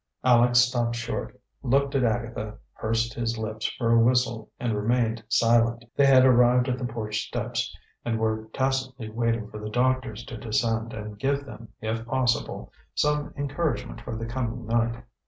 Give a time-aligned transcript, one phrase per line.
[0.23, 5.85] Aleck stopped short, looked at Agatha, pursed his lips for a whistle and remained silent.
[5.95, 7.71] They had arrived at the porch steps,
[8.03, 13.31] and were tacitly waiting for the doctors to descend and give them, if possible, some
[13.37, 15.03] encouragement for the coming night.